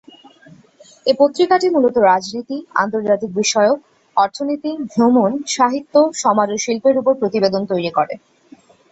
[1.05, 3.77] এ পত্রিকাটি মূলত রাজনীতি, আন্তর্জাতিক বিষয়ক,
[4.17, 8.13] অর্থনীতি, ভ্রমণ, সাহিত্য, সমাজ ও শিল্পের উপর প্রতিবেদন তৈরি করে।